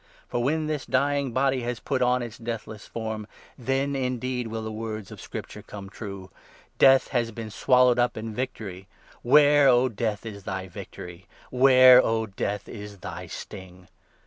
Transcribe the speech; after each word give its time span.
And, 0.33 0.41
when 0.43 0.65
this 0.65 0.87
dying 0.87 1.31
body 1.31 1.57
54 1.57 1.69
has 1.69 1.79
put 1.79 2.01
on 2.01 2.23
its 2.23 2.39
deathless 2.39 2.87
form, 2.87 3.27
then 3.55 3.95
indeed 3.95 4.47
will 4.47 4.63
the 4.63 4.71
words 4.71 5.11
of 5.11 5.21
Scripture 5.21 5.61
come 5.61 5.91
true 5.91 6.31
—'Death 6.79 7.09
has 7.09 7.29
been 7.29 7.51
swallowed 7.51 7.99
up 7.99 8.17
in 8.17 8.33
victory! 8.33 8.87
Where, 9.21 9.67
O 9.69 9.81
55 9.89 9.95
Death, 9.95 10.25
is 10.25 10.43
thy 10.43 10.67
victory? 10.67 11.27
Where, 11.51 12.03
O 12.03 12.25
Death, 12.25 12.67
is 12.67 12.97
thy 12.97 13.27
sting 13.27 13.89